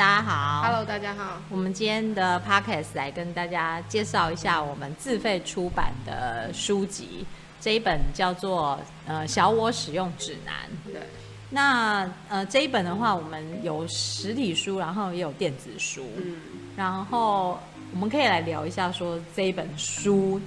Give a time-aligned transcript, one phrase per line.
[0.00, 1.42] 大家好，Hello，大家好。
[1.50, 7.26] 我们今天的 Podcast 来跟大家介绍一下我们自费出版的书籍，
[7.60, 10.54] 这一本叫做呃《小我使用指南》。
[10.90, 11.02] 对。
[11.50, 16.06] 那呃这一本的话，我们有实体书，然后也有电子书。
[16.16, 16.36] 嗯。
[16.74, 17.60] 然后
[17.92, 20.40] 我们可以来聊一下，说这一本书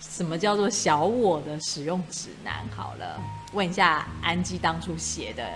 [0.00, 2.64] 什么叫做小我的使用指南？
[2.74, 3.20] 好了，
[3.52, 5.46] 问一下安吉当初写的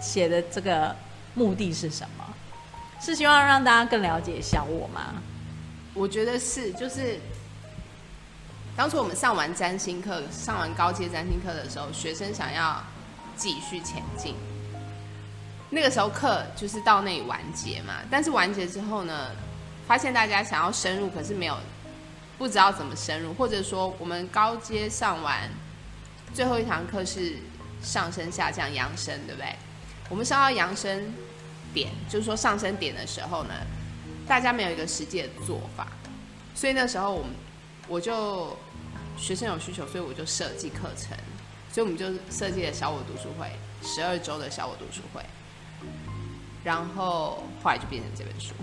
[0.00, 0.92] 写的这个
[1.34, 2.24] 目的是什么？
[3.04, 5.12] 是希望让大家更了解小我吗？
[5.92, 7.20] 我觉得是，就是
[8.74, 12.82] 当初我们上完占星课，上完高阶占星课的时候，学生想要
[13.36, 14.34] 继续前进。
[15.68, 19.32] 那个时候课就是到那里完结嘛，但是完结之后呢，
[19.86, 21.58] 发现大家想要深入，可是没有
[22.38, 25.50] 不知道怎么深入，或者说我们高阶上完
[26.32, 27.34] 最后一堂课是
[27.82, 29.54] 上升下降扬升，对不对？
[30.08, 31.12] 我们上到扬升
[31.74, 33.54] 点，就是说上升点的时候呢，
[34.26, 35.88] 大家没有一个实际的做法，
[36.54, 37.32] 所以那时候我们
[37.88, 38.56] 我就
[39.18, 41.14] 学生有需求，所以我就设计课程，
[41.70, 43.50] 所以我们就设计了小我读书会，
[43.82, 45.20] 十二周的小我读书会。
[46.62, 48.54] 然后后来就变成这本书，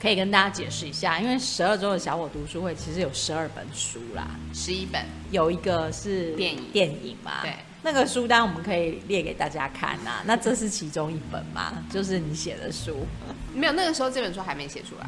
[0.00, 6.72] 可以跟大家解释一下，因为十二周的小我读书会其实有十二本书啦，十一本，有一个是电影。
[6.72, 10.22] 电影嘛，对，那个书单我们可以列给大家看呐、啊。
[10.26, 13.06] 那这是其中一本嘛，就是你写的书，
[13.54, 15.06] 没有，那个时候这本书还没写出来，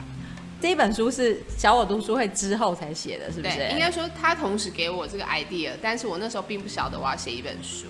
[0.60, 3.56] 这一本书是小我读书会之后才写的，是不是？
[3.56, 7.88] 对，应该说他同时给我这个 idea，但是我那时候并不晓得我要写一本书，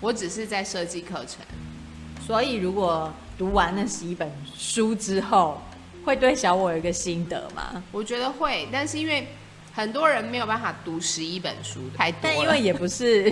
[0.00, 1.44] 我只是在设计课程。
[2.26, 5.60] 所以，如果读完那十一本书之后，
[6.06, 7.82] 会对小我有一个心得吗？
[7.92, 9.28] 我觉得会，但是因为
[9.74, 12.20] 很多人没有办法读十一本书，太多。
[12.22, 13.30] 但因为也不是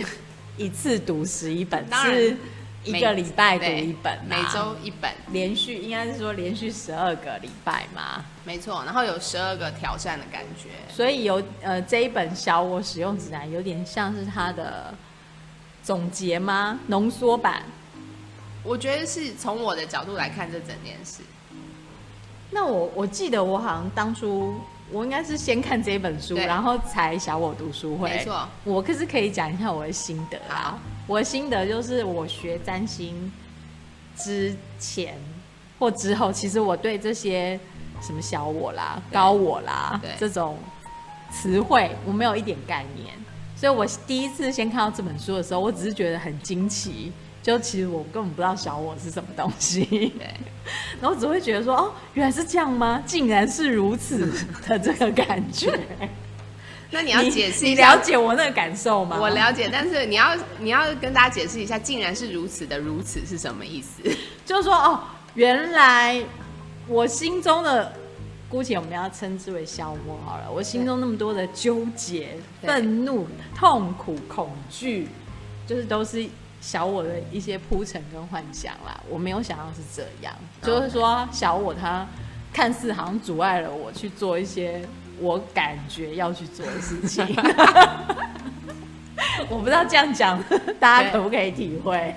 [0.56, 2.36] 一次读十一本，是
[2.84, 8.25] 一个礼拜读一本，每周一本，连续应该是说连续十二个礼拜嘛。
[8.45, 10.70] 没错，然后有十二个挑战的感觉。
[10.92, 14.92] 所以有呃这一本小我使用指南有点像是它的
[15.83, 16.79] 总结吗？
[16.89, 17.63] 浓缩版。
[18.64, 21.23] 我觉得是从我的角度来看这整件事。
[22.51, 24.55] 那我我记得我好像当初
[24.92, 28.11] 我应该是先看这本书，然后才小我读书会。
[28.11, 30.79] 没错，我可是可以讲一下我的心得啊。
[31.07, 33.33] 我的心得就是我学占星
[34.17, 35.14] 之前
[35.79, 37.58] 或之后，其实我对这些
[38.01, 40.57] 什么小我啦、高我啦这种
[41.33, 43.08] 词汇我没有一点概念，
[43.57, 47.11] 所以我第一次先看到这本书的时候，我只是觉得很惊奇。
[47.42, 50.27] 就其实我根本不知道小我是什么东西，对，
[51.03, 53.03] 然后只会觉得说哦，原来是这样吗？
[53.05, 54.33] 竟然是如此
[54.69, 55.77] 的这个感觉。
[56.95, 59.17] 那你要解释一下，你了解我那个感受吗？
[59.20, 64.02] 我了解，但是你要你要跟大家解释一下，竟然是如此的如此是什么意思？
[64.47, 65.01] 就是说哦，
[65.35, 66.23] 原来
[66.86, 67.92] 我心中的，
[68.48, 73.27] 姑且我们要称之为消磨好了，我心中那么多的纠结、愤怒、
[73.57, 75.08] 痛苦、恐惧，
[75.67, 76.25] 就是都是。
[76.62, 80.33] 小我的一些铺陈跟幻想啦，我没有想到是这样。
[80.62, 82.06] 就是说小我他
[82.52, 84.80] 看似好像阻碍了我去做一些
[85.18, 87.27] 我感觉要去做的事情，
[89.51, 90.42] 我不知道这样讲
[90.78, 92.14] 大家可不可以体会。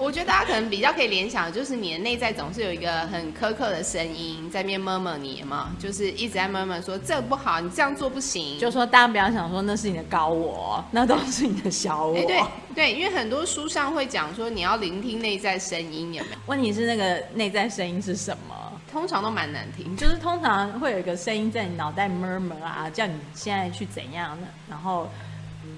[0.00, 8.58] 我觉得大家可能比较可以联想，就是你的内在总是有一个很苛刻的声音在面 murmur 你嘛，就是一直在 murmur 说这不好，你这样做不行。
[8.60, 12.14] 就说大家不要想说那是你的高我，那都是你的小我。
[12.14, 12.42] 欸、对
[12.74, 16.36] 对，因为很多书上会讲说你要聆听内在声音，有没有？
[16.46, 18.54] 问题是那个内在声音是什么？
[18.90, 24.46] 通常都蛮难听，就是通常会有一个声音在你脑袋 murmur 啊，叫你现在去怎样呢？
[24.70, 25.08] 然后。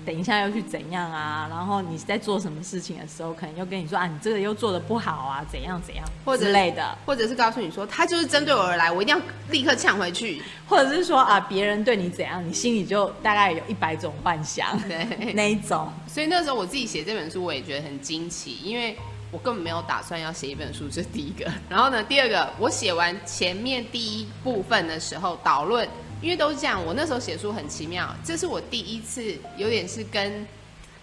[0.07, 1.47] 等一下要去怎样啊？
[1.51, 15.93] 然后你在做什么事情的时候，可能又跟你说啊，你这个又做的不好啊，怎样怎样，或者之类的，或者是告诉你说他就是针对我而来，我一定要立刻呛回去，或者是说啊，别人对你怎样，你心里就大概有一百种幻想， 对那一种。
[16.09, 18.97] 所以那时候我自己写这本书，我也觉得很惊奇，因为
[19.31, 21.51] 我根本没有打算要写一本书，这是第一个。
[21.69, 25.87] 然后呢，第二个，我写完前面第一部分的时候，导论。
[26.23, 30.47] 因为都是这样，我那时候写书很奇妙，这是我第一次有点是跟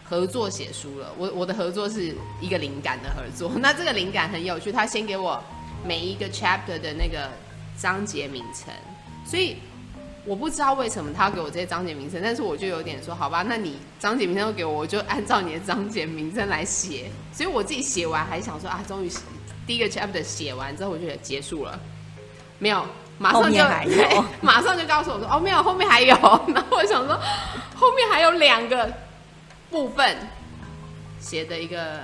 [0.04, 1.12] 合作写书了。
[1.18, 5.44] 我我的合作是一个灵感的合作，那这个灵感很有趣，他先给我
[5.84, 7.32] 每一个 chapter 的那个
[7.78, 8.74] 章节名称，
[9.26, 9.58] 所以
[10.24, 17.10] 我不知道为什么他要给我这些章节名称，但是我就有点说，好吧，那你章节名称都给我，我就按照你的章节名称来写。
[17.34, 19.10] 所以我自己写完还想说啊，终于
[19.66, 21.80] 第一个 chapter 写完之后，我就结束了，
[22.60, 22.86] 没有。
[23.18, 26.16] 马上就还有， 马上就告诉我说：“哦，没有，后面还有。
[26.54, 27.20] ”然后我想说，
[27.76, 28.92] 后面还有两个
[29.70, 30.18] 部分，
[31.20, 32.00] 写的一个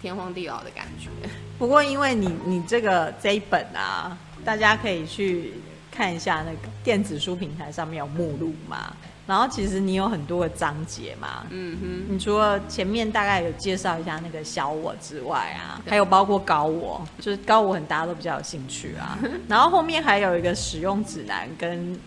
[0.00, 1.08] 天荒地老的感觉。
[1.58, 5.54] 不过因为你你这个这一本啊，大家可以去
[5.90, 8.94] 看一下那个电子书平台上面有目录嘛。
[9.26, 19.18] 然后其实你有很多个章节嘛，嗯哼，你除了前面大概有介绍一下那个小我之外啊，还有包括高我，就是高我很大家都比较有兴趣啊。
[19.48, 21.98] 然后后面还有一个使用指南跟，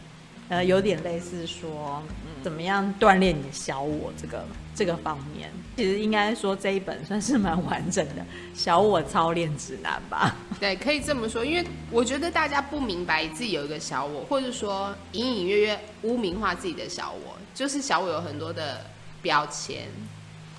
[0.48, 2.02] 呃，有点类似说。
[2.42, 4.46] 怎么样锻炼你的小我这个
[4.80, 5.52] 这个方面？
[5.76, 10.34] 其实应该说这一本算是蛮完整的小我操练指南吧。
[10.58, 18.86] 对，可以这么说，因为我觉得大家不明白自己有一个小我，或者说隐隐约约污名化自己的小我，就是小我有很多的
[19.22, 19.90] 标签。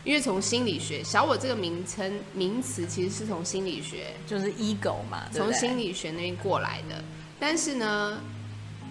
[0.05, 7.03] 因为从心理学，小我这个名称名词其实是从心理学，就是 ego 嘛，从心理学那边过来的。
[7.39, 8.19] 但是呢，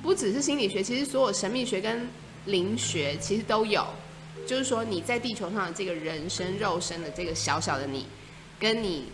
[0.02, 2.08] 不只是心理学，其实所有神秘学跟
[2.46, 3.86] 灵学其实都有，
[4.50, 8.08] 就是说你在地球上的这个人生肉身的这个小小的你，
[8.60, 9.06] 跟你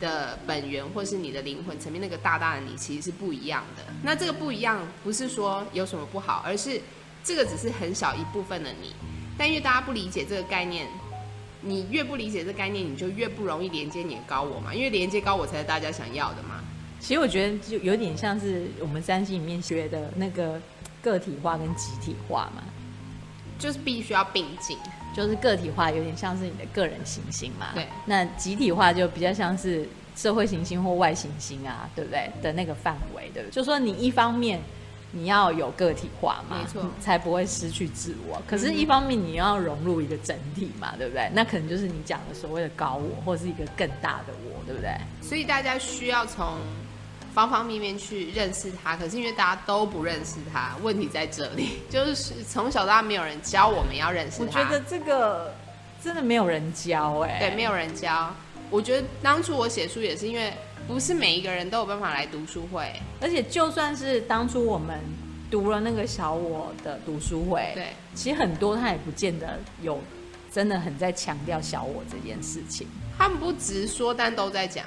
[0.00, 3.84] 的本源或是你的灵魂层面那个大大的你，其实是不一样的。
[4.02, 6.80] 那这个不一样，不是说有什么不好，而是
[7.22, 8.92] 这个只是很小一部分的你。
[9.38, 10.88] 但因为大家不理解这个概念，
[11.60, 14.74] 你越不理解这概念，你就越不容易连接你的高我嘛。
[14.74, 16.64] 因为连接高我才是大家想要的嘛。
[16.98, 20.60] 其实我觉得就有点像是我们三星里面学的那个
[21.00, 22.64] 个体化跟集体化嘛。
[23.60, 24.76] 就是必须要并进，
[25.14, 27.86] 就是个体化有点像是你的个人行星嘛，对。
[28.06, 32.28] 那集体化就比较像是社会行星或外行星啊，对不对？
[32.42, 33.52] 的那个范围，对不对？
[33.52, 34.60] 就说你一方面
[35.12, 38.40] 你要有个体化嘛，没错，才不会失去自我。
[38.48, 41.30] 可是，一方面你要融入一个整体嘛，对不对？
[41.34, 44.90] 那可能就是你讲的所谓的高我，或是一个更大的我，对不对？
[45.20, 46.56] 所以大家需要从。
[47.32, 54.44] 方方面面去认识他，可是因为大家都不认识他，问题在这里， 就是从小到大没有人教我们要认识他。
[54.44, 55.54] 我觉得这个
[56.02, 58.34] 真的没有人教哎、欸，对，没有人教。
[58.70, 60.52] 我觉得当初我写书也是因为
[60.86, 64.98] 不是每一个人都有办法来读书会，而且就算是当初我们
[65.50, 70.00] 读了那个小我的读书会，对，其实很多他也不见得有
[70.52, 72.86] 真的很在强调小我这件事情。
[73.18, 74.86] 他们不直说，但都在讲。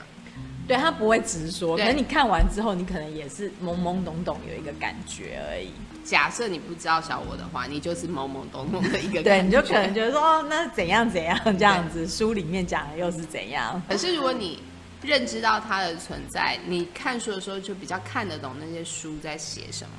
[0.68, 5.72] 对，他不会直说，可是你看完之后，你可能也是懵懵懂懂有一个感觉而已。
[6.06, 9.24] 假设你不知道小我的话，你就是懵懵懂懂的一个感觉。
[9.24, 13.82] 对，你就可能觉得说，哦，那怎样怎样这样子，书里面讲的又是怎样？
[13.90, 14.60] 可是如果你
[15.02, 19.96] 认知到它的存在，你看书的时候就比较看得懂那些书在写什么。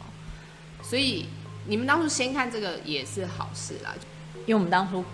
[0.83, 1.27] 所以
[1.67, 3.95] 你们当初先看这个也是好事啦，
[4.47, 5.05] 因为我们当初。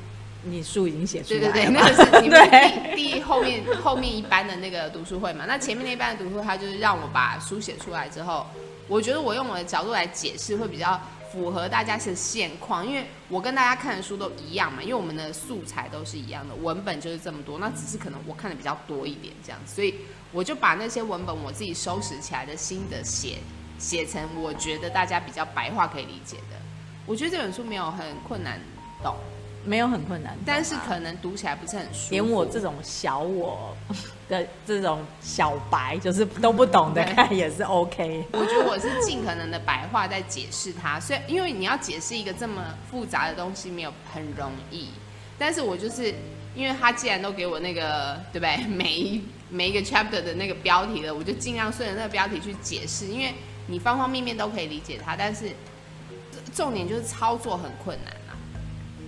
[0.42, 2.50] 你书已经写出来了，对对对，那个是你们
[2.96, 5.44] 第第后面后面一班的那个读书会嘛？
[5.46, 8.46] 那前面那一班的读书会，他就是让我把书写出来之后，
[8.88, 11.00] 我觉得我用我的角度来解释会比较
[11.30, 19.94] 符合大家的现况，因为我跟大家看的书都一样嘛，因为我们的素材都是一样的，文本就是这么多，那只是可能我看的比较多一点这样子，所以
[20.32, 23.38] 我就把那些文本我自己收拾起来的心得写
[23.78, 26.56] 写成我觉得大家比较白话可以理解的。
[27.06, 28.58] 我觉得这本书没有很困难
[29.02, 29.14] 懂。
[29.64, 32.10] 没有很困难，但是可能读起来不是很舒服。
[32.10, 33.76] 连我这种小我
[34.28, 38.24] 的这种小白，就是都不懂的看也是 OK。
[38.32, 44.88] 我觉得我是尽可能的白话在解释它，所以因为你要解释一个这么复杂的东西没有很容易，
[45.38, 46.14] 但是我就是
[46.54, 53.34] 因为他既然都给我那个对不对， 每一每一个 chapter 的那个标题了，我就尽量顺着那个标题去解释，因为
[53.66, 55.50] 你方方面面都可以理解它，但是
[56.54, 58.14] 重点就是操作很困难。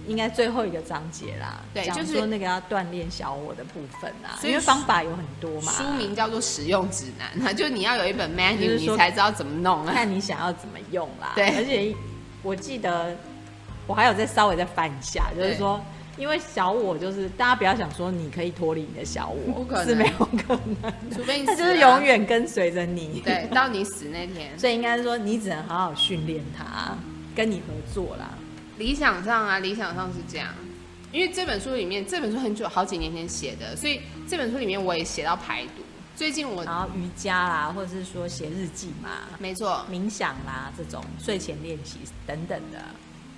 [0.07, 5.73] 应该最后一个章节啦，对，就是说那个要锻炼小我的部分啊，因为方法有很多嘛。
[5.73, 11.33] 书名叫做使用指南，就你要有一本 menu，你才知道怎么弄啊，看你想要怎么用啦。
[11.35, 11.95] 对，而且
[12.43, 13.17] 我记得
[13.87, 15.81] 我还有再稍微再翻一下，就是说，
[16.17, 24.51] 因为小我就是大家不要想说你可以脱离你的小我，不可能，是没有可能，除非你他就是永远跟随着你，对，到你死那天。
[24.59, 26.97] 所以应该是说你只能好好训练他，
[27.37, 28.31] 跟你合作啦。
[28.79, 30.49] 理想上啊，理想上是这样，
[31.13, 35.83] 因为这本书里面，这本书很久好几年前写的，所以这本书里面我也写到排毒。
[36.15, 42.79] 最近我然后瑜伽啦，或者是说写日记嘛，没错，冥想啦这种睡前练习等等的，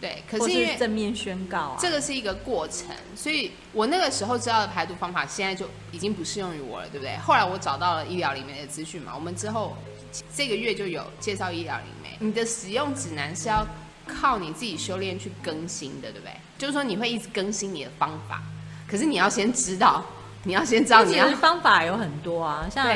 [0.01, 7.17] 对，可是因为是正面宣告啊，这个是一个过程，所以我那个时候知道的排毒方法，现在就已经不适用于我了，对不对？
[7.19, 9.77] 后来我找到了医疗里面的资讯嘛，我们之后
[10.35, 13.67] 这个月就有介绍医疗里面，你的使用指南是要。
[14.07, 16.33] 靠你自己修炼去更新的，对不对？
[16.59, 18.43] 就是说你会一直更新你的方法，
[18.89, 20.05] 可是你要先知道，
[20.45, 22.87] 你要先知道你要，其实方法有很多啊，像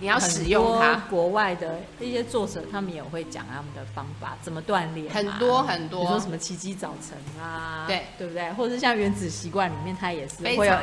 [0.00, 0.94] 你要使用它。
[1.08, 8.52] 国外的一些作者，他们也会讲他们的方法，怎么锻炼、啊，很多很多，比如说什么奇迹早晨啊，对对不对？
[8.54, 10.76] 或者是像原子习惯里面，它也是会有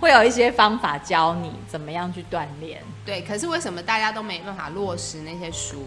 [0.00, 2.82] 会有一些方法教你怎么样去锻炼。
[3.04, 5.84] 对，可是为什么大家都没办法落实那些书？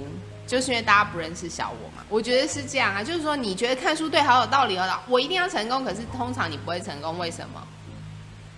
[0.47, 2.03] 就是因为大家不认识小我嘛。
[2.09, 7.61] 我觉得是这样啊，就是说你觉得看书对好有道理哦，我一定要成功，可是通常你不会成功，为什么？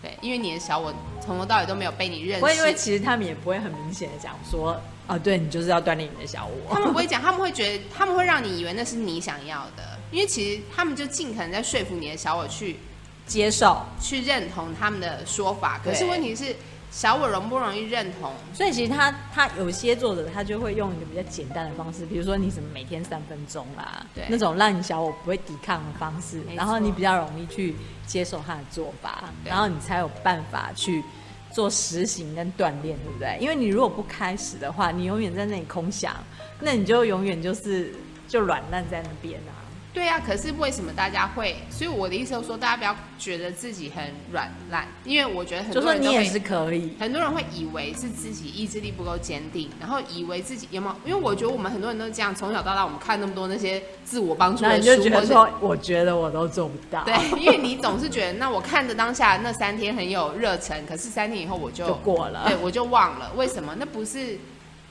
[0.01, 2.39] 对，因为你的小我从头到尾都没有被你认识。
[2.39, 6.73] 不会，因为其实他们也不会很明显的讲说，啊，对你就是要锻炼你的小我。
[6.73, 12.77] 他们不会 讲，他们会觉得，他们会让你以为那是你想要的，因为其实他们就尽可能在说服你的小我去
[13.25, 15.81] 接受、去认同他们的说法。
[15.83, 16.55] 可是问题是。
[16.91, 18.33] 小我容不容易认同？
[18.53, 27.75] 所以其实他他有些作者他就会用一个比较简单的方式，比如说你什么每天三分钟啦，对，那种让你小我不会抵抗的方式，然后你比较容易去
[28.07, 31.03] 接受他的做法，然后你才有办法去
[31.51, 33.37] 做实行跟锻炼，对不对？
[33.39, 36.15] 因为你如果不开始的话，你永远在那里空想，
[36.59, 37.93] 那你就永远就是
[38.27, 39.53] 就软烂在那边啊。
[39.99, 41.57] 对啊，可是为什么大家会？
[41.69, 44.01] 所以我的意思就是说，大家不要觉得自己很
[44.31, 46.95] 软烂，因为我觉得很多人都就说你也是可以。
[46.97, 50.95] 很多人会以为是自己意志力不够坚定，然后以为自己有没有？
[51.05, 57.03] 因为我觉得我们很多人都这样，从小到大我们看那么多那些自我帮助的书，你就觉得说，我觉得我都做不到。
[57.03, 63.33] 对，因为你总是觉得，那我看着当下那三天很有热忱，可是三天以后我就，就过了，对，我就忘了。
[63.35, 63.75] 为什么？
[63.77, 64.37] 那不是。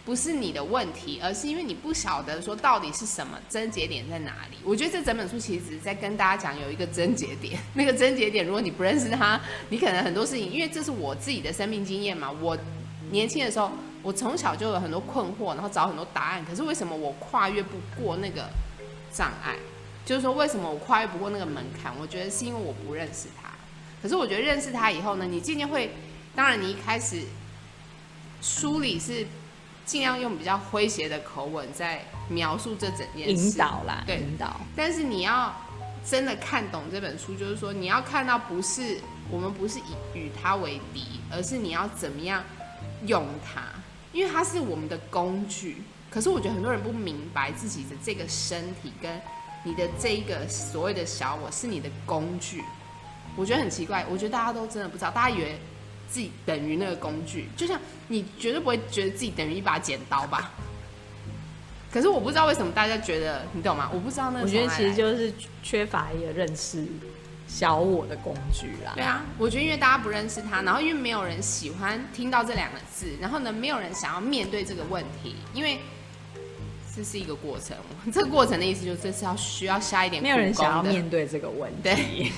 [0.08, 4.56] 不是你的问题，而是因为你不晓得说到底是什么症结点在哪里。
[4.64, 9.38] 我觉得这整本书其实是在跟大家讲有一个症结点， 那个症结点如果你不认识它，
[9.68, 12.32] 你可能很多事情，因为这是我自己的生命经验嘛。
[12.40, 12.56] 我
[13.10, 13.70] 年轻的时候，
[14.02, 16.42] 我从小就有很多困惑，然后找很多答案。
[16.42, 18.48] 可是为什么我跨越不过那个
[19.12, 19.56] 障碍？
[20.06, 21.92] 就是说为什么我跨越不过那个门槛？
[22.00, 23.50] 我觉得是因为我不认识它。
[24.00, 25.92] 可是我觉得认识它以后呢，你渐渐会，
[26.34, 27.24] 当然你一开始
[28.40, 29.26] 梳理是。
[29.88, 34.60] 尽量用比较诙谐的口吻在描述这整件事，引导啦，对，引导。
[34.76, 35.50] 但是你要
[36.04, 42.44] 真的看懂这本书，就是说你要看到不是我们不是以与它为敌，而是你要怎么样
[43.06, 43.62] 用它，
[44.12, 45.82] 因为它是我们的工具。
[46.10, 49.18] 可是我觉得很多人不明白自己的这个身体跟
[49.64, 52.62] 你的这一个所谓的小我是你的工具，
[53.36, 54.04] 我觉得很奇怪。
[54.10, 55.58] 我觉得大家都真的不知道，大家以为。
[56.08, 60.50] 自己等于那个工具，就像你绝对不会觉得自己等于一把剪刀吧？
[61.90, 63.88] 可是我不知道为什么大家觉得，你懂吗？
[63.92, 64.44] 我不知道那个。
[64.44, 66.86] 我觉得其实就是缺乏一个认识
[67.46, 68.92] 小我的工具啦。
[68.94, 75.78] 对啊，我觉得因为大家不认识他，然后因为没有人喜欢听到这两个字，然后呢，没有人想要面对这个问题，因为
[76.94, 77.74] 这是一个过程。
[78.12, 80.22] 这个过程的意思就是这是要需要下一点。
[80.22, 81.78] 没有人想要面对这个问题。
[81.82, 82.32] 对。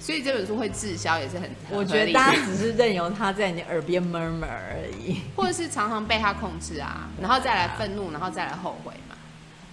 [0.00, 9.14] 所以这本书会滞销也是很，我觉得大家只是任由他在你耳边 murmur 而已， 或者是常常被他控制啊，然后再来愤怒，然后再来后悔嘛。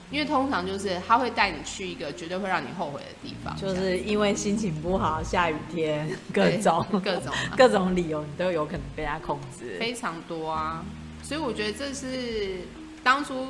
[0.10, 10.86] 因为通常就是他会带你去一个绝对会让你后悔的地方，就是因为心情不好、下雨天，各种各种各种理由，你都有可能被他控制，非常多啊。
[11.22, 12.60] 所以我觉得这是
[13.04, 13.48] 当初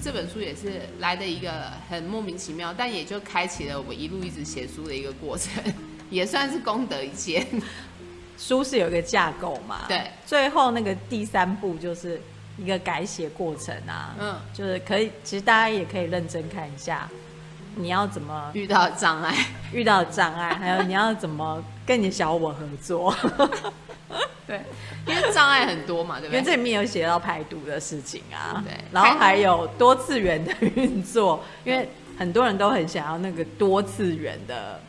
[0.00, 5.50] 这本书也是来的一个很莫名其妙，但也就开启了我一路一直写书的一个过程。
[6.10, 7.46] 也算是功德一件，
[8.38, 9.80] 书是有一个架构嘛？
[9.88, 12.20] 对，最后那个第三步就是
[12.56, 14.14] 一个改写过程啊。
[14.18, 17.08] 嗯，就是可以，其实大家也可以认真看一下，
[17.76, 19.34] 你要怎么遇到障碍，
[19.72, 23.14] 遇到障碍， 还有你要怎么跟你小我合作。
[24.46, 24.62] 对，
[25.06, 26.38] 因为障碍很多嘛，对不对？
[26.38, 31.86] 因为这里面有写到排毒的事情啊，对，然后还有多次元的运作，因为
[32.16, 34.80] 很多人都很想要那个多次元的。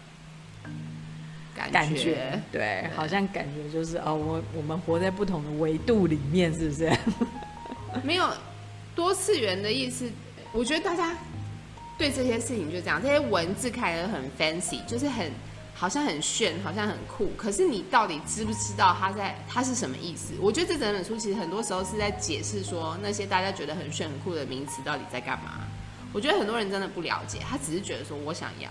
[1.67, 6.91] 感觉对，对，好像感觉就是哦，我我们活在不同的维度里面，是不是？
[8.03, 8.29] 没有
[8.95, 10.09] 多次元的意思。
[10.51, 11.15] 我觉得大家
[11.97, 15.31] 对这些事情就这样，这些文字看起来很 fancy，就是很
[15.73, 17.31] 好像很炫，好像很酷。
[17.37, 20.33] 可是你到底知不知道它在它是什么意思？
[20.39, 25.67] 我觉得这整本书其实很多时候是在解释说那些大家觉得很炫很酷的名词到底在干嘛。
[26.11, 28.69] 我觉得很多人真的不了解，他只是觉得说我想要。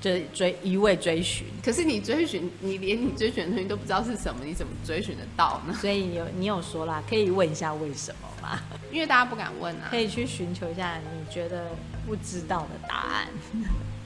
[0.00, 5.74] 就追一味追寻，可是你追寻，你连你追寻的东西都不知道是什么，你怎么追寻得到呢？
[5.80, 8.60] 所以你有你有说啦，可以问一下为什么吗？
[8.92, 9.88] 因为大家不敢问啊。
[9.90, 11.72] 可以去寻求一下你觉得
[12.06, 13.28] 不知道的答案。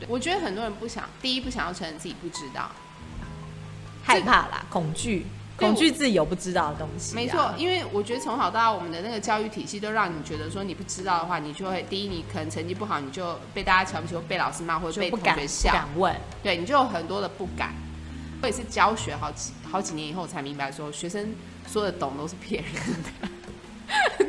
[0.08, 2.70] 我觉得很多人不想，第一不想要承认自己不知道，
[4.02, 5.26] 害怕啦，恐惧。
[5.62, 17.72] 恐惧自己有不知道的东西，没错，因为我觉得从小到大我们的那个教育体系都让你觉得说你不知道的话，你就会第一你可能成绩不好，你就被大家瞧不起，或被老师骂，或者被同学笑，不敢问，对，你就有很多的不敢。
[18.42, 21.32] 我也是教学好几好几年以后才明白说，学生
[21.68, 23.28] 说的懂都是骗人的。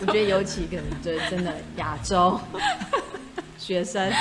[0.01, 2.39] 我觉得尤其可能就是真的亚洲
[3.57, 4.11] 学生，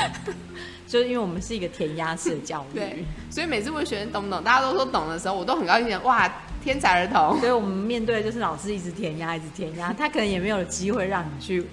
[0.86, 6.02] 就是因为我们是一个填鸭式的教育，对，所以每次问学生懂不懂，大家都说懂的时候，我都很高兴。
[6.04, 7.38] 哇，天才儿童！
[7.40, 11.66] 所以我们面对的就是老师一直填鸭，一直填鸭， 他可能也没有机会让你去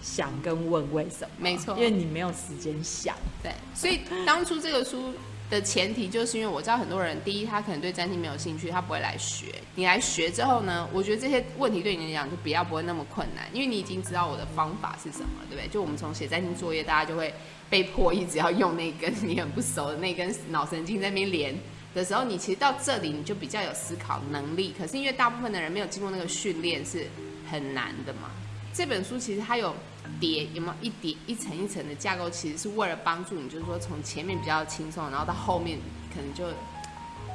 [0.00, 3.14] 想跟问为什么，没错，因为你没有时间想。
[3.42, 5.12] 对，所以当初这个书。
[5.50, 9.48] 的前提就是因为我知道很多人，第一他可能对占星没有兴趣，他不会来学。
[9.74, 15.68] 你来学之后呢，我觉得这些问题对你来讲就比较不会那么困难，因为你已经知道我的方法是什么，对不对？
[15.68, 17.34] 就我们从写占星作业，大家就会
[17.68, 21.54] 被迫一直要用那根你很不熟的那根脑神经在那边连
[21.94, 24.74] 的时候，你其实到这里你就比较有思考能力。
[24.78, 27.06] 可是因为大部分的人没有经过那个训练，是
[27.50, 28.30] 很难的嘛。
[28.72, 29.74] 这本书其实它有。
[30.20, 32.28] 叠有没有一叠一层一层的架构？
[32.28, 35.78] 其实是为了帮助你，就是说从前面比较轻松，然后到后面
[36.12, 36.44] 可能就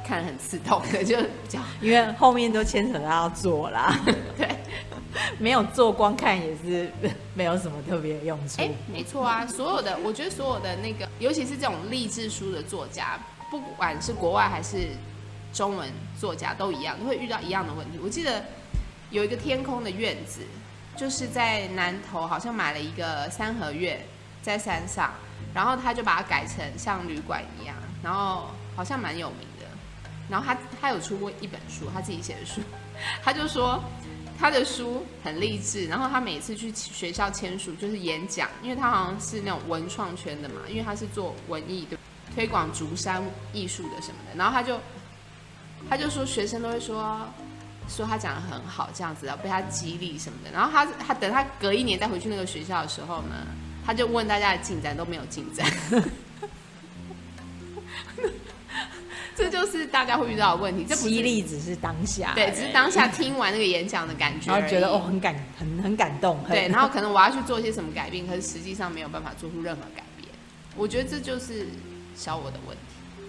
[0.06, 3.98] 看得很刺痛的， 就比较因为后面都牵扯到要做啦。
[4.36, 4.48] 对，
[5.38, 6.92] 没有做光看也是
[7.34, 8.60] 没有什么特别的用处。
[8.60, 13.18] 哎，没错啊，所有的我觉得所有的那个，尤其是这种励志书的作家，
[13.50, 14.88] 不管是国外还是
[15.52, 17.98] 中文作家都一样，都会遇到一样的问题。
[18.02, 18.44] 我记得
[19.10, 20.42] 有一个天空的院子。
[20.96, 24.04] 就是在南头，好像买了一个三合院，
[24.42, 25.14] 在山上，
[25.54, 29.66] 然后他就把它改成像旅馆一样，然后好像蛮有名的。
[30.28, 32.60] 然后他他有出过一本书，他自己写的书，
[33.22, 33.80] 他就说
[34.36, 35.86] 他的书很励志。
[35.86, 41.96] 然后他每次去学校签书，就是演讲，因为他好像是那种文创圈的嘛，因为他是做文艺的，
[42.38, 43.20] 推广竹山
[43.52, 44.36] 艺术的什么的。
[44.36, 44.78] 然后他就
[45.90, 47.26] 他就说学生都会说。
[47.88, 50.50] 说他讲的很好，这样子要被他激励什么的。
[50.52, 53.46] 然后他他等他隔一年再回去那个学校的时候呢，
[53.82, 55.66] 他就问大家的进展都没有进展。
[59.34, 60.84] 这就是大家会遇到的问题。
[60.84, 66.38] 这激励只是当下，对，只是当下听完那个演讲的感觉，然后觉得哦很感很很感动。
[66.46, 70.28] 对，然后可能我要去做些什么改变，可是实际上没有办法做出任何改变。
[70.76, 71.68] 我觉得这就是
[72.18, 73.22] 小我的问题。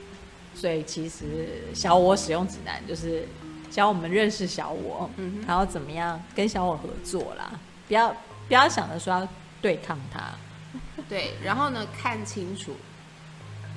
[0.54, 3.26] 所以其实小我使用指南就是。
[3.70, 7.52] 教我们认识小我，嗯，然后怎么样跟小我合作啦？
[7.88, 8.10] 不要
[8.48, 9.28] 不要想着说要
[9.62, 10.34] 对抗他，
[11.08, 11.36] 对。
[11.44, 12.76] 然后呢，看清楚。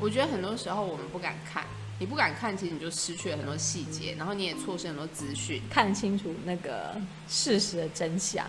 [0.01, 1.62] 我觉得很多时候我们不敢看，
[1.98, 5.61] 你不敢看，其实你就失去了很多细节，然后你也错失很多资讯。
[5.68, 6.96] 看清楚那个
[7.29, 8.46] 事实的真相，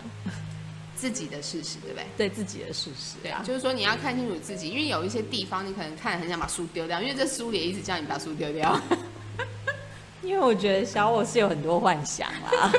[0.96, 2.06] 自己的事实，对不对？
[2.16, 3.42] 对自己的事实，对啊。
[3.44, 8.80] 就是说你要看清楚自己，因为有一些地方你可能看很想把书丢掉，因为这书里也一直叫你把书丢掉。
[10.22, 12.72] 因为我觉得小我是有很多幻想啦，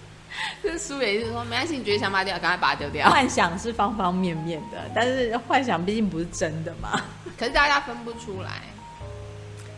[0.62, 3.10] 这书也是说没关系，你觉得想把它丢，赶快把它丢掉。
[3.10, 7.02] 幻想是方方面面的，但是幻想毕竟不是真的嘛。
[7.36, 8.62] 可是大家分不出来，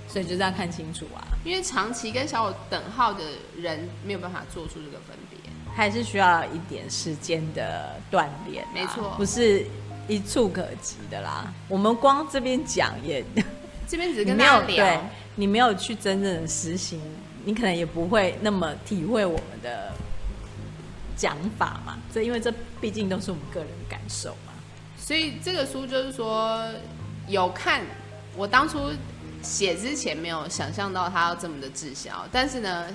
[0.08, 1.26] 所以就这样看清楚啊。
[1.44, 3.24] 因为长期跟小我等号的
[3.56, 5.37] 人没有办法做出这个分别，
[5.78, 8.66] 还是需要一点时间的锻炼。
[8.74, 9.64] 没错，不是
[10.08, 11.54] 一触可及的啦。
[11.68, 13.24] 我们光这边讲也，
[13.86, 15.04] 这边只是跟大家聊。
[15.36, 17.00] 你没有去真正的实行，
[17.44, 19.92] 你可能也不会那么体会我们的
[21.16, 21.96] 讲法嘛。
[22.12, 24.52] 这因为这毕竟都是我们个人感受嘛。
[24.98, 26.60] 所以这个书就是说，
[27.28, 27.82] 有看
[28.36, 28.90] 我当初
[29.44, 32.86] 写之前没有想象到它要这么的滞销，但是呢，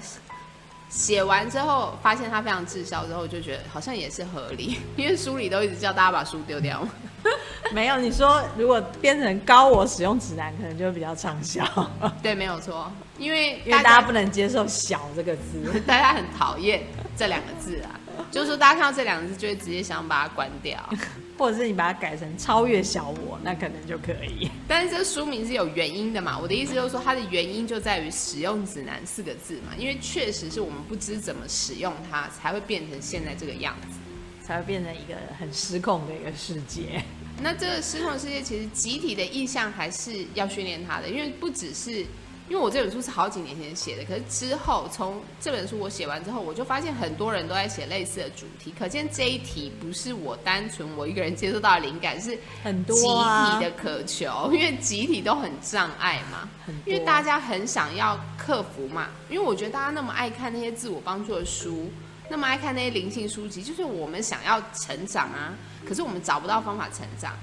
[0.93, 6.87] 写完之后发现它非常滞销之后，就觉得好像也是合理， 因为书里都一直叫大家把书丢掉。
[7.73, 11.65] 没有，你说如果变成高我使用指南，可能就会比较畅销。
[12.21, 16.83] 对，没有错，因为因为大家不能接受“小”这个字，大家很讨厌
[17.17, 17.99] 这两个字啊。
[18.31, 20.89] 就是说，大家看到这两个字，就会直接想把它关掉，
[21.37, 24.49] 或者是你把它改成“超越小我”，那可能就可以。
[24.67, 26.37] 但是这书名是有原因的嘛？
[26.39, 33.97] 我的意思就是说，它的原因就在于“使用指南”四个字嘛，因为确实是我们不知怎么使用它，才会变成现在这个样子。
[34.45, 37.01] 才会变成一个很失控的一个世界。
[37.41, 42.05] 那这个失控世界，其实集体的意向还是要训练它的，因为不只是
[42.53, 56.47] 因为我这本书是好几年前写的，可是之后从这本书我写完之后，我就发现很多人都在写类似的主题，可见这一题不是我单纯我一个人接受到的灵感，是很多集体的渴求，因为集体都很障碍嘛，
[56.85, 61.89] 因为大家很想要克服嘛，因为我觉得大家那么爱看那些自我帮助的书。
[62.29, 65.53] 那么爱看那些灵性书籍，就是我们想要成长啊，
[65.87, 67.33] 可是我们找不到方法成长。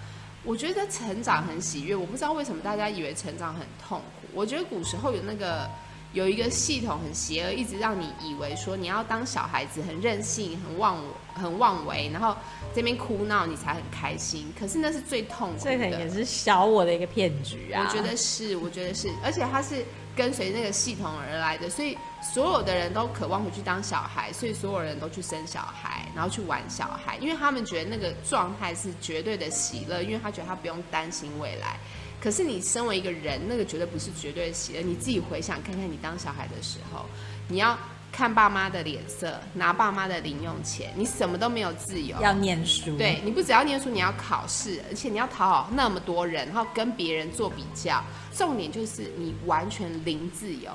[0.44, 4.28] 我觉得成长很喜悦，我不知道为什么大家以为成长很痛苦。
[4.32, 5.68] 我觉得古时候有那个
[6.12, 10.96] 有一个系统很邪恶，一直让你以为说你要当小孩子，很任性、很妄
[11.34, 12.34] 很妄为，然后
[12.74, 14.52] 这边哭闹你才很开心。
[14.58, 17.86] 可是那是最痛苦的，这可能也是小我的一个骗局啊。
[17.86, 19.84] 我觉得是，我觉得是，而且它是
[20.16, 31.78] 跟随那个系统而来的，所以所有的人都渴望回去当小孩，所以所有人都去生小孩，然后去玩小孩，因为他们觉得那个状态是绝对的喜乐，因为他觉得他不用担心未来。
[32.20, 34.82] 可是你身为一个人，那个绝对不是绝对的喜乐。
[34.82, 37.06] 你自己回想看看，你当小孩的时候，
[37.48, 37.78] 你要
[38.20, 42.14] 看爸妈的脸色，拿爸妈的零用钱，你什么都没有自由。
[42.20, 48.04] 要念书，对，你不只要念书，你要考试，而且你要讨好那么多人，然后跟别人做比较。
[48.30, 50.70] 重点就是你完全零自由，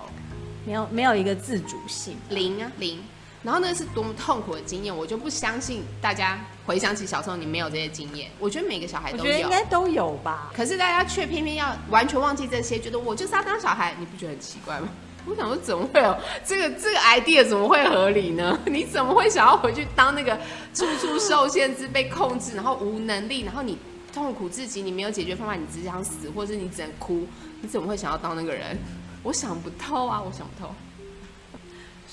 [0.65, 2.99] 没有没有一个自主性，零啊零。
[3.43, 8.31] 然后那是多么痛苦的经验，我就不相信大家回想起小时候你没有这些经验。
[8.39, 10.51] 我觉得每个小孩都有，我觉得应该都有吧。
[10.51, 14.89] 可是大家却偏偏要完全忘记这些，觉得我就是要当小孩，你不觉得很奇怪吗？
[15.27, 18.57] 我想说怎么会有这个这个 idea 怎么会合理呢？
[18.65, 20.37] 你怎么会想要回去当那个
[20.73, 23.77] 处处受限制、被控制，然后无能力，然后你
[24.13, 27.27] 痛苦至极，你没有解决方法，你只想死，或者是你只能哭，
[27.61, 28.77] 你怎么会想要当那个人？
[29.23, 30.73] 我想不透啊，我想不透。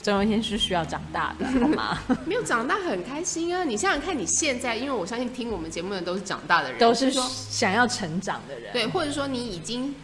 [0.00, 1.96] 总有一天是需要长大的，好吗？
[2.26, 3.62] 没有长大很开心啊！
[3.62, 9.94] 你想想看，你现在，因为我相信听我们节目的都是长大的人，都是说想要成长的人，对，或者说你已经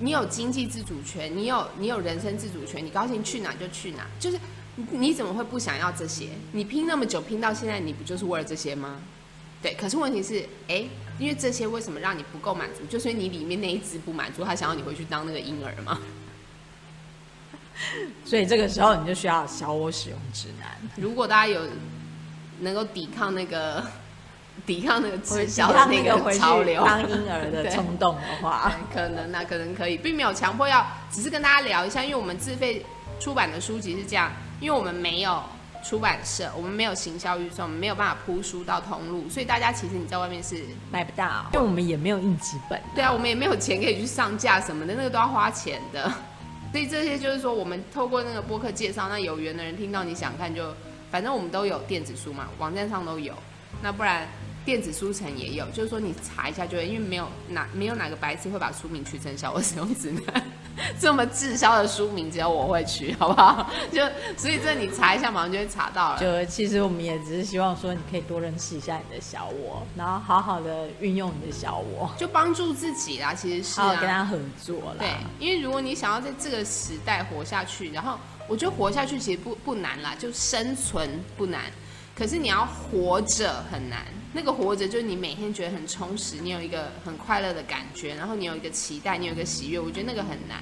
[0.00, 4.38] 你有经济自主权，你有你有人生自主权，你高兴去哪就去哪，就是
[4.76, 6.28] 你，你怎么会不想要这些？
[6.52, 9.00] 你拼那么久，拼到现在，你不就是为了这些吗？
[9.60, 10.84] 对，可是问题是，哎，
[11.18, 12.84] 因为这些为什么让你不够满足？
[12.88, 15.98] 就是你里面那一只不满足，他想要你回去当那个婴儿吗？
[18.24, 20.76] 所以这个时候你就需要小我使用指南。
[20.96, 21.62] 如果大家有
[22.60, 23.84] 能够抵抗那个
[24.66, 32.84] 抵抗那个直销的那个潮流，当婴儿的 冲动的话，可能那、啊、可能可以，并没有强迫要，只是跟大家聊一下，因为我们自费
[33.20, 35.42] 出版的书籍是这样，因为我们没有
[35.84, 40.56] 出版社，我们没有行销预算，我们没有办法铺书到通路，所以大家其实你在外面是
[40.90, 42.80] 买不到，因为我们也没有印几本。
[42.94, 46.12] 对啊，我们也没有钱可以去上架什么的，那个都要花钱的。
[46.70, 50.74] 所以这些就是说，我们透过那个播客介绍，那有缘的人听到你想看就，
[51.10, 53.32] 反正我们都有电子书嘛，网站上都有。
[53.82, 54.28] 那不然
[54.64, 60.44] 电子书城也有，就是说你查一下就会，因为没有哪没有哪个白痴会把书名取成小我使用指南。
[61.00, 63.68] 这么滞销的书名，只有我会取，好不好？
[63.90, 64.00] 就
[64.36, 66.20] 所以这你查一下，马上就会查到了。
[66.20, 73.34] 就其实我们也只是希望说，你可以多认识一下你的小我，然后好好的运用你的小我，就帮助自己啦。
[73.34, 74.94] 其实是、啊、好好跟他合作啦。
[75.00, 78.16] 对，因为如果你想要在这个时代活下去，然后
[78.46, 81.62] 我觉得活下去其实不不难啦，就生存不难，
[82.16, 84.06] 可是你要活着很难。
[84.32, 89.80] 那个活着就是你每天觉得很充实，你有一个很快乐的感觉，然后你有一个期待，你有一个喜悦。
[89.80, 90.58] 我觉得那个很难。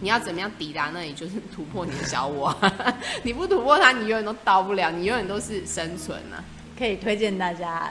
[0.00, 1.12] 你要怎么样抵达那里？
[1.12, 2.54] 就是突破你的小我。
[3.22, 4.90] 你不突破它，你永远都到不了。
[4.90, 6.42] 你永远都是生存啊。
[6.76, 7.90] 可以推荐大家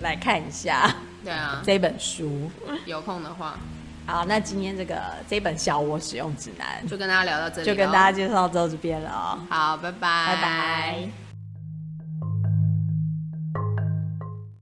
[0.00, 0.96] 来看一下。
[1.22, 2.50] 对啊，这本书
[2.86, 3.58] 有空的话。
[4.06, 9.38] 好，那今天这个这本小我使用指南就跟大家聊到这里，就跟大家介绍到这边了。
[9.48, 11.23] 好，拜拜，拜拜。